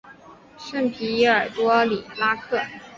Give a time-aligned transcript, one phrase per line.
[0.57, 2.59] 圣皮耶尔多里拉克。